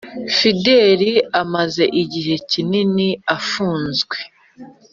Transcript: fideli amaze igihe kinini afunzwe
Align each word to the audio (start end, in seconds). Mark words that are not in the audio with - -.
fideli 0.35 1.11
amaze 1.41 1.83
igihe 2.01 2.35
kinini 2.49 3.07
afunzwe 3.37 4.17